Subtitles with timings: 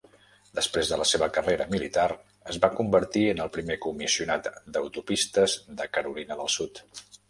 [0.59, 2.07] Després de la seva carrera militar,
[2.55, 6.89] es va convertir en el primer Comissionat d'Autopistes de Carolina del Sud.